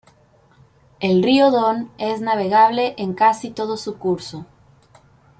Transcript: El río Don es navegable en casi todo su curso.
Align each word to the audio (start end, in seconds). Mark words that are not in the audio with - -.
El 0.99 1.21
río 1.21 1.51
Don 1.51 1.91
es 1.99 2.21
navegable 2.21 2.95
en 2.97 3.13
casi 3.13 3.51
todo 3.51 3.77
su 3.77 3.99
curso. 3.99 4.47